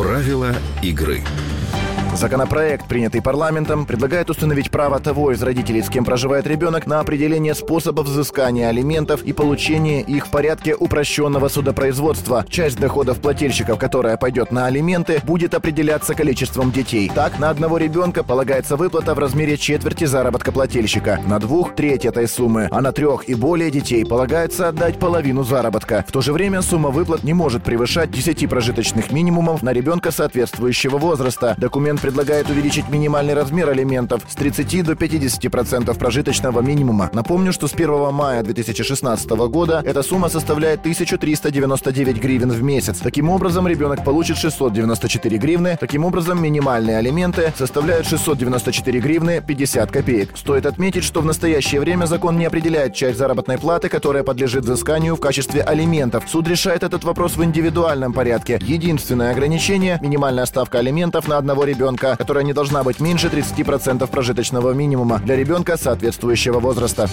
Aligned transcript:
Правила 0.00 0.56
игры. 0.82 1.22
Законопроект, 2.20 2.86
принятый 2.86 3.22
парламентом, 3.22 3.86
предлагает 3.86 4.28
установить 4.28 4.70
право 4.70 5.00
того 5.00 5.32
из 5.32 5.42
родителей, 5.42 5.80
с 5.80 5.88
кем 5.88 6.04
проживает 6.04 6.46
ребенок, 6.46 6.86
на 6.86 7.00
определение 7.00 7.54
способов 7.54 8.08
взыскания 8.08 8.68
алиментов 8.68 9.22
и 9.22 9.32
получения 9.32 10.02
их 10.02 10.26
в 10.26 10.30
порядке 10.30 10.74
упрощенного 10.74 11.48
судопроизводства. 11.48 12.44
Часть 12.46 12.78
доходов 12.78 13.22
плательщиков, 13.22 13.78
которая 13.78 14.18
пойдет 14.18 14.52
на 14.52 14.66
алименты, 14.66 15.22
будет 15.24 15.54
определяться 15.54 16.12
количеством 16.12 16.70
детей. 16.72 17.10
Так, 17.14 17.38
на 17.38 17.48
одного 17.48 17.78
ребенка 17.78 18.22
полагается 18.22 18.76
выплата 18.76 19.14
в 19.14 19.18
размере 19.18 19.56
четверти 19.56 20.04
заработка 20.04 20.52
плательщика, 20.52 21.18
на 21.26 21.38
двух– 21.38 21.74
треть 21.74 22.04
этой 22.04 22.28
суммы, 22.28 22.68
а 22.70 22.82
на 22.82 22.92
трех 22.92 23.30
и 23.30 23.34
более 23.34 23.70
детей 23.70 24.04
полагается 24.04 24.68
отдать 24.68 24.98
половину 24.98 25.42
заработка. 25.42 26.04
В 26.06 26.12
то 26.12 26.20
же 26.20 26.34
время 26.34 26.60
сумма 26.60 26.90
выплат 26.90 27.24
не 27.24 27.32
может 27.32 27.62
превышать 27.62 28.10
10 28.10 28.46
прожиточных 28.46 29.10
минимумов 29.10 29.62
на 29.62 29.72
ребенка 29.72 30.10
соответствующего 30.10 30.98
возраста. 30.98 31.54
Документ 31.56 32.02
предлагает 32.10 32.50
увеличить 32.50 32.88
минимальный 32.88 33.34
размер 33.34 33.68
алиментов 33.68 34.22
с 34.28 34.34
30 34.34 34.84
до 34.84 34.94
50% 34.94 35.96
прожиточного 35.96 36.60
минимума. 36.60 37.08
Напомню, 37.12 37.52
что 37.52 37.68
с 37.68 37.72
1 37.72 38.12
мая 38.12 38.42
2016 38.42 39.30
года 39.30 39.80
эта 39.86 40.02
сумма 40.02 40.28
составляет 40.28 40.80
1399 40.80 42.16
гривен 42.16 42.50
в 42.50 42.62
месяц. 42.64 42.98
Таким 42.98 43.30
образом, 43.30 43.68
ребенок 43.68 44.02
получит 44.04 44.38
694 44.38 45.38
гривны. 45.38 45.78
Таким 45.78 46.04
образом, 46.04 46.42
минимальные 46.42 46.96
алименты 46.96 47.52
составляют 47.56 48.08
694 48.08 48.98
гривны 48.98 49.40
50 49.46 49.92
копеек. 49.92 50.36
Стоит 50.36 50.66
отметить, 50.66 51.04
что 51.04 51.20
в 51.20 51.24
настоящее 51.24 51.80
время 51.80 52.06
закон 52.06 52.38
не 52.38 52.46
определяет 52.46 52.92
часть 52.92 53.18
заработной 53.18 53.58
платы, 53.58 53.88
которая 53.88 54.24
подлежит 54.24 54.64
взысканию 54.64 55.14
в 55.14 55.20
качестве 55.20 55.62
алиментов. 55.62 56.24
Суд 56.26 56.48
решает 56.48 56.82
этот 56.82 57.04
вопрос 57.04 57.36
в 57.36 57.44
индивидуальном 57.44 58.12
порядке. 58.12 58.58
Единственное 58.62 59.30
ограничение– 59.30 60.00
минимальная 60.02 60.46
ставка 60.46 60.80
алиментов 60.80 61.28
на 61.28 61.38
одного 61.38 61.62
ребенка 61.62 61.99
ребенка, 62.00 62.16
которая 62.16 62.44
не 62.44 62.52
должна 62.52 62.82
быть 62.82 63.00
меньше 63.00 63.28
30% 63.28 64.06
прожиточного 64.06 64.72
минимума 64.72 65.18
для 65.18 65.36
ребенка 65.36 65.76
соответствующего 65.76 66.60
возраста. 66.60 67.08